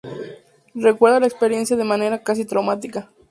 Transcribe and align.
Recuerda 0.73 1.19
la 1.19 1.27
experiencia 1.27 1.77
de 1.77 1.83
manera 1.83 2.23
casi 2.23 2.43
traumática. 2.43 3.07